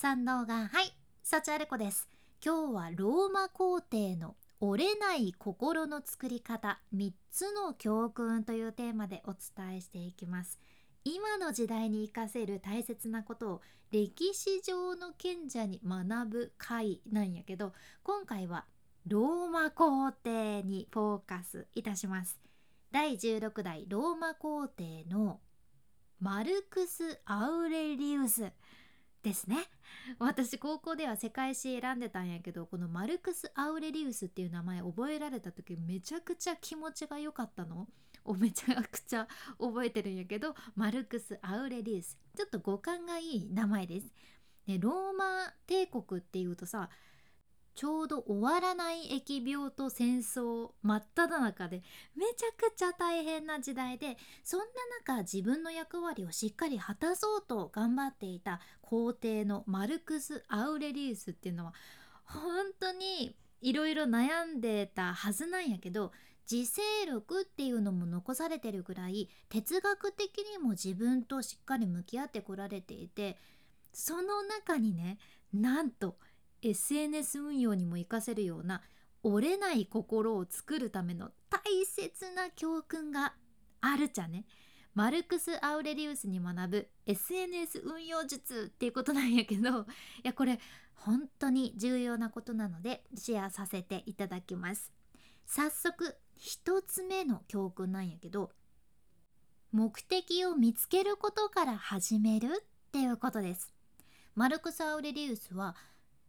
[0.00, 2.08] 三能がはい幸あれ子です。
[2.40, 10.60] 今日はローマ皇帝の折れない心の作り方3つの教訓というテーマでお伝えしていきます。
[11.02, 17.72] 今の時代に生かせる大切なことを歴史上の賢者に学ぶ回なんやけど
[18.04, 18.66] 今回は
[19.08, 22.38] ローマ皇帝にフォーカスいたします。
[22.92, 25.40] 第16代ローマ皇帝の
[26.20, 28.52] マルクス・アウレリウス。
[29.22, 29.56] ですね。
[30.18, 37.88] 私高校では世界史選んでたんやけどこのマルクス・アウレリウスっていう名前覚えられた時めちゃくちゃ気持ちが良かったの。
[38.24, 39.26] をめちゃくちゃ
[39.58, 42.18] 覚えてるんやけどマルクス・アウレリウス。
[42.36, 44.12] ちょっと語感がいい名前です。
[44.66, 46.90] でローマ帝国っていうとさ
[47.78, 51.84] ちょうど終わらない疫病と戦争真っ只中で
[52.16, 54.64] めちゃくちゃ大変な時代でそんな
[55.06, 61.74] 中自分の役割をしっかり果たそうと頑張っていた皇帝のマルクス・アウレリウスっていうのは
[62.24, 62.42] 本
[62.80, 66.10] 当にいろいろ悩んでたはずなんやけど
[66.50, 73.36] 自制力っていうのも残されてるぐらい哲学的にも自分としっかり向き合ってこられていて
[73.92, 75.18] その中にね
[75.52, 76.16] なんと
[76.62, 78.82] SNS 運用にも活かせるような
[79.22, 83.34] 折れない心を作るための大切な教訓が
[83.80, 84.44] あるじゃね。
[84.94, 89.84] マルクス・アウレリウスに学ぶ SNS 運用術っていうことなんやけどい
[90.24, 90.58] やこれ
[90.94, 94.92] 本当に重要なことなのでシェアさせていただきます
[95.46, 98.50] 早速一つ目の教訓なんやけど
[99.70, 103.72] 目的を見つけることから始めるっていうことです
[104.34, 105.76] マルクス・アウレリウスは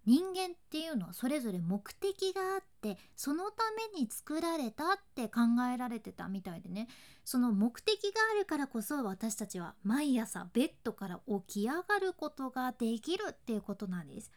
[0.10, 3.62] 人間っていうのはそれぞれ目的があってそのた
[3.94, 6.88] めに作られたって考えられてたみたいでね
[7.24, 14.32] その目的があるからこそ私たちは毎朝ベッドから起き上がることができるっていうことなんです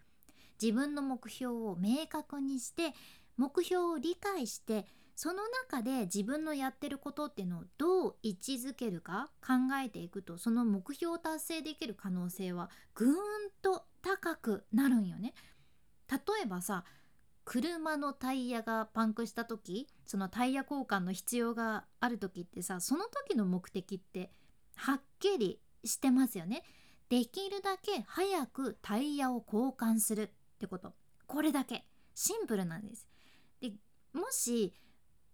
[0.60, 2.92] 自分の目標を明確にして
[3.38, 4.84] 目標を理解して
[5.16, 13.14] その中で自分のやってることっていうのをどう位置づけるか考えていくとその目標を達成できる可能性はぐーん
[13.62, 15.32] と高くなるんよね。
[16.42, 16.82] 例えばさ
[17.44, 24.32] 車のタイヤがパンクした時そのタイヤ交換の必要がある時ってさその時の目的って
[24.74, 26.64] はっきりしてますよね。
[27.08, 30.94] できるだけ早くタイヤを交換するってこと
[31.26, 33.08] これだけシンプルなんです。
[33.60, 33.72] で
[34.12, 34.72] もし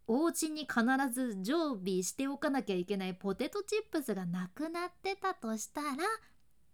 [0.06, 5.88] お家に必ず常備しておかなきゃいけないポテトチップスがなくなってたとしたら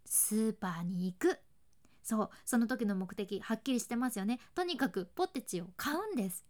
[0.05, 1.39] スーパーに行く
[2.05, 4.39] そうその時の目的はっきりしてますよね。
[4.53, 6.45] とにかくポテチを買うんです。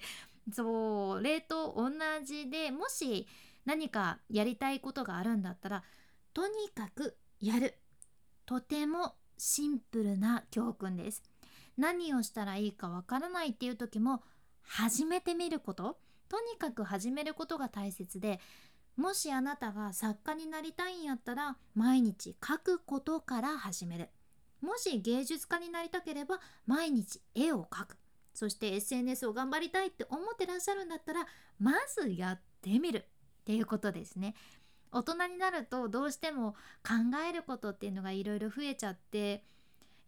[0.50, 1.90] そう冷凍同
[2.24, 3.28] じでもし
[3.66, 5.84] 何かやりたいことがあるんだったら
[6.32, 7.78] とにかくやる。
[8.46, 11.22] とてもシンプルな教訓です。
[11.76, 14.22] 何をしたらいいかわからないっていう時も
[14.62, 16.00] 始めてみること。
[16.30, 18.40] とにかく始めることが大切で
[18.96, 24.08] もしあなたが作家になりたいんやったら毎日書くことから始める。
[24.64, 27.98] もし芸術家になりたければ毎日絵を描く
[28.34, 31.26] そして SNS を頑張りたいって思ってらっしゃるんだったら
[31.60, 33.02] まずやってみるっ
[33.44, 34.34] ていうことですね。
[34.90, 36.52] 大人になるとどうしても
[36.86, 39.42] 考えることっていうのがいろいろ増えちゃって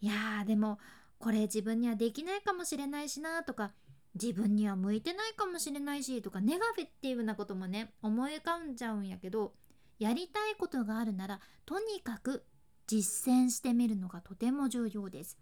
[0.01, 0.79] いやーでも
[1.19, 3.73] これ自分にはできないかもしれないしなとか
[4.15, 9.55] 自分には向いてないかもしれないしとかネガティブなこともね思い浮かんじゃうんやけど
[9.99, 12.45] やりたいことがあるならとにかく
[12.87, 15.39] 実践してみるのがとても重要です。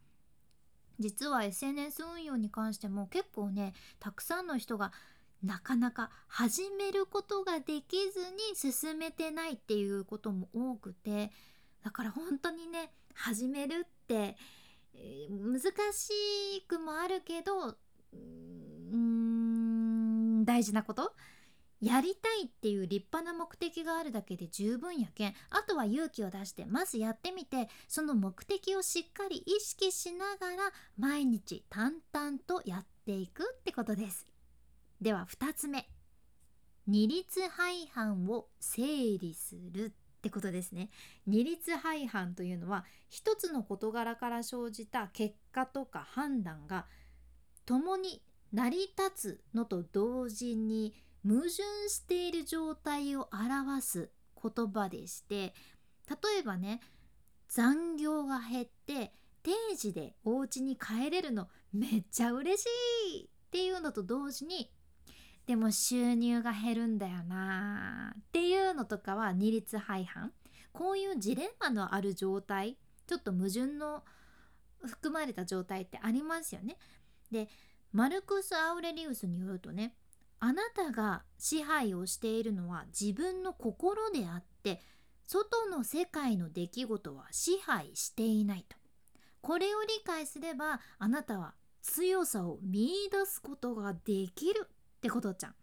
[0.99, 4.93] 実は SNS 運用に関しても結構ねたくさんの人が
[5.43, 11.33] なかなか始めることができずに進めてないっていうことも多くて
[11.85, 14.37] だから本当にね始めるって、
[14.95, 15.61] え、難
[15.93, 21.13] しくもあるけどうーん大事なこと
[21.85, 25.35] やりたいっていう立派な目的があるだけで十分やけん。
[25.51, 34.27] あとは勇気を出してまずやってみてその目的をしっかり意識しながら毎日淡々とやっていくってことです。
[35.03, 35.87] では2つ目。
[36.87, 37.51] 二律背
[37.93, 38.83] 反を整
[39.19, 39.91] 理するっ
[40.23, 40.89] てことですね。
[41.27, 46.87] 二律背反というのは一つの事柄から生じた結果とか判断が
[47.67, 48.23] 共に
[48.55, 50.95] 成り立つのと同時に
[51.27, 51.51] 矛盾
[51.89, 54.11] している状態を表す
[54.41, 55.55] 言葉でして
[56.09, 56.81] 例えばね
[57.49, 59.13] 残業が減って
[59.43, 62.67] 定時でお家に帰れるのめっちゃ嬉し
[63.17, 64.71] いっていうのと同時に
[65.47, 70.33] でも収入が減るんだよなっていうのとかは二律背反
[70.73, 72.77] こういうジレンマのある状態
[73.07, 74.03] ちょっと矛盾の
[74.85, 76.77] 含まれた状態ってありますよね。
[77.31, 77.49] で
[77.93, 79.95] マルクス・アウレリウスによるとね
[80.47, 84.83] あなたが支配をしているのは自分の心であって
[85.27, 88.77] 外の世界の出来事は支配していないと。
[89.41, 94.69] これを理解すればあなたは強さを見いだすことができるっ
[95.01, 95.55] てことじゃ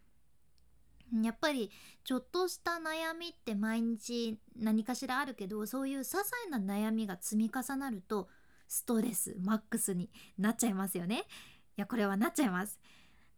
[1.12, 1.22] ん。
[1.24, 1.70] やっぱり
[2.02, 8.28] ちょっとした悩みって毎日何かしらあるけどそういう些細な悩みが積み重なると
[8.66, 11.18] ストレスマックスになっちゃいますよね。
[11.18, 12.80] いやこれはなっちゃいます、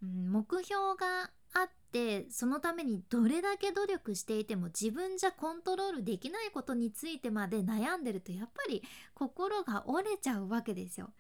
[0.05, 8.83] 目標があってそのためにどれだけ努力していても自分じゃコントロールできないことについてまで悩んでるとやっぱり
[9.15, 11.11] 心が折れちゃうわけですよ。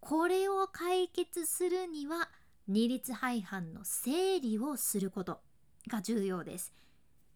[0.00, 2.28] これを解決するには
[2.68, 5.40] 二律背反の整理をすること
[5.88, 6.74] が重要です。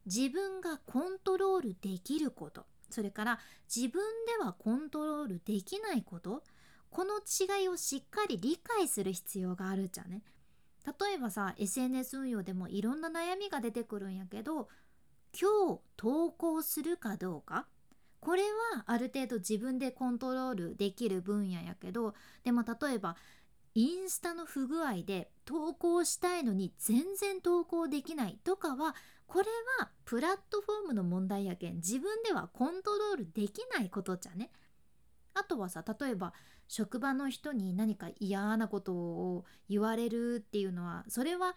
[0.04, 3.38] 自分がコントロールできることそれから
[3.74, 6.42] 自分ではコントロールできないこと
[6.90, 10.22] この違いをしっかり理解する必要があるじゃね。
[10.86, 14.68] 例えばさ SNS 運用でもいろんな悩みが出てくるんやけど
[15.38, 17.66] 今日投稿するかどうか？
[18.20, 18.42] これ
[18.74, 23.16] はある程度自分でコントロールできる分野やけどでも例えば
[23.74, 28.96] インスタの不具合で投稿したいのに全然投稿できないとかは
[29.26, 29.44] これ
[29.78, 34.50] はプラットフォームの問題やけん自分ではコントロールできないことじゃね？
[35.34, 36.32] あとはさ例えば
[36.68, 41.56] 職場の人に何か嫌なことを言われるっていうのはそれは、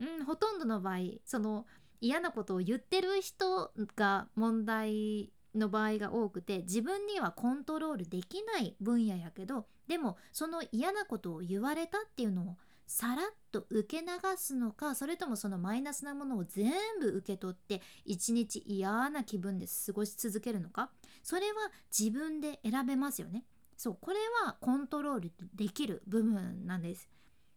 [0.00, 1.66] うん、ほとんどの場合その
[2.00, 12.56] 嫌なことを言ってる人が問題の場合が多くて自分にはコントロールできない分野やけどでもその嫌なことを言われたっていうのを
[12.86, 20.90] さらっと受け流すのかそれともそのマイナスなものを全部受け取って一日嫌な気分で過ごし続けるのか
[21.22, 23.44] それは自分で選べますよね。
[23.82, 27.08] そうこれはコントロールできる部分なんです。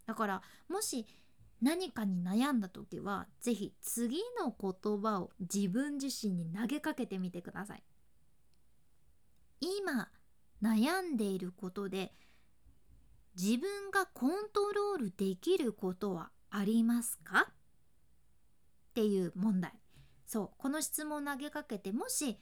[0.08, 1.06] だからもし
[1.62, 7.84] 何かに悩んだ時は是非次の言葉を自分自身に投げかけてみてください。
[9.62, 10.10] 今
[10.64, 12.12] 悩んでいることで
[13.40, 17.50] 自分がコントロールできることはありますか？
[17.52, 17.54] っ
[18.96, 19.74] ていう問題。
[20.26, 22.40] そうこの質問を投げかけてもし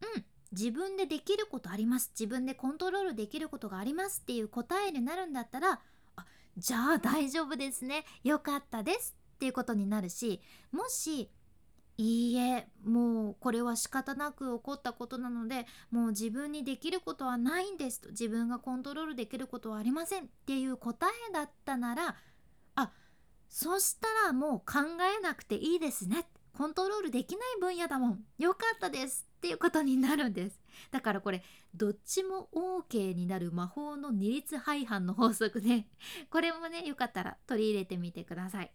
[0.00, 2.10] うん自分でできることあります。
[2.18, 5.80] 自分でコントロールできることがありますっていう答えになるんだったら
[6.16, 6.26] あ
[6.56, 8.04] じゃあ大丈夫ですね。
[8.24, 11.30] よかったですっていうことになるしもし
[11.96, 22.16] いいえもうこれは仕方なく起こったことなのでもう自分にできることはないんですと自分がコントロールできることはありませんっていう答えだったなら
[22.74, 22.90] あ
[23.48, 24.80] そしたらもう考
[25.18, 26.26] えなくていいですね。
[26.56, 28.24] コントロールできない分野だもん。
[28.38, 29.29] よかったです。
[29.40, 30.60] っていうことになるんです。
[30.90, 31.42] だからこれ
[31.74, 35.86] どっちも OK になる魔法の二律背反の法則で
[36.28, 38.70] これもねよかったら取り入れてみてください。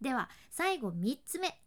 [0.00, 1.60] では最後3つ目。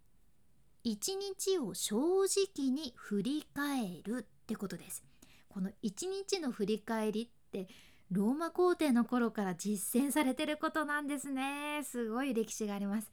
[0.85, 5.03] 一日を正直に振り返るってことです。
[5.49, 7.67] この一日の振り返りって
[8.11, 11.81] ローマ皇帝の頃から実践されてることなんですね。
[11.83, 13.11] すごい歴史があります。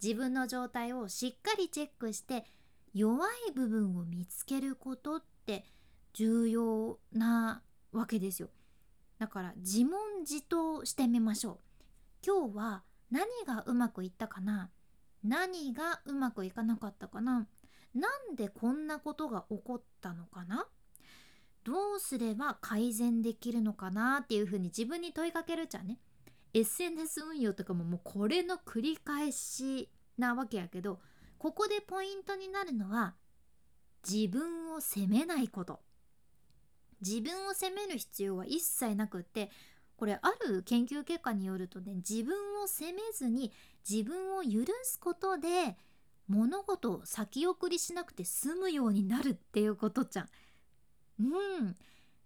[0.00, 2.44] 自分の状態をしっかりチェックして
[2.94, 5.64] 弱い部分を見つけることって
[6.12, 7.62] 重要な
[7.92, 8.48] わけですよ。
[9.18, 11.58] だから自問自答してみましょう。
[12.26, 14.70] 今日は何がうまくいったかな？
[15.24, 17.46] 何がうまくいかなかったかな？
[17.94, 20.66] なんでこんなことが起こったのかな？
[21.64, 25.98] どうすれば改善できるのかなっていうふうに自分に問いかけるじゃんね。
[26.54, 31.00] SNS 運用とかももうこれの繰り返しなわけやけど
[31.38, 33.14] ここでポイントになるのは
[34.08, 35.80] 自分を責めないこと。
[37.00, 39.50] 自分を責める必要は一切なくって
[39.96, 43.52] これある研究結果によるとね自分を責めずに
[43.88, 45.76] 自分を許すことで
[46.28, 50.28] 物事を先送りしなくて済むようになるっていうことじゃん。
[51.20, 51.22] う
[51.62, 51.76] ん。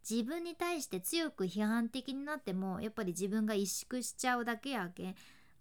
[0.08, 5.14] 自分に対して強く批判的になってもやっぱり自分が萎縮しちゃうだけやけん。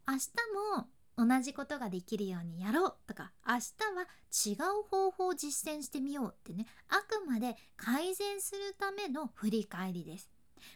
[0.07, 0.29] 明日
[0.77, 0.87] も
[1.17, 3.59] 同じことができるようにやろうとか明日
[3.95, 10.29] は違う方法を実践してみようってねあくまで改善するための振り返りです。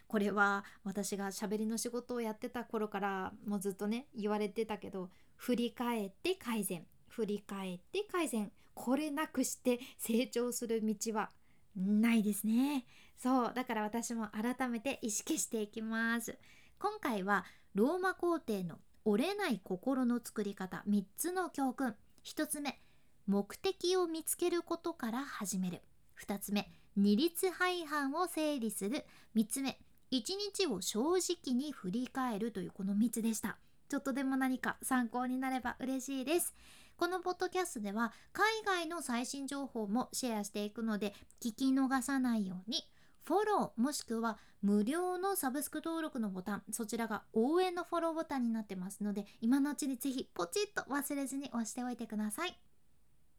[0.08, 11.30] これは私がしゃべりの仕事をやってた頃からもうずっとね言われてたけど振り返って改善振り返って改善これなくして成長する道は
[11.76, 12.84] ないですね。
[13.16, 16.36] そうだから私も改めて意識していきます。
[16.78, 21.94] 今回はローマ皇帝の折れない心の作り方3つの教訓。
[22.24, 22.80] 1つ目
[23.28, 25.80] 目的を見つけることから始める。
[26.20, 27.52] 2つ目二律背
[27.86, 29.04] 反を整理する。
[29.36, 29.78] 3つ目
[30.10, 32.50] 一日を正直に振り返る。
[32.50, 33.58] というこの3つでした。
[33.88, 36.52] ちょっとでも何か参考になれば嬉しいです。
[36.96, 42.82] このポッドキャストでは海外の最新情報もシェアしていくので聞き逃さないように
[43.26, 52.56] フォローもしくは無料のサブスク登録のボタンそちらが応援のフォローボタンになってますので今のうちにぜひポチッと忘れずに押しておいてください。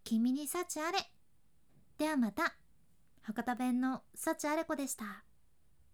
[0.04, 1.00] 君に幸あれ。
[1.98, 2.56] ではまた。
[3.22, 5.27] 博多弁の幸あれ子でした。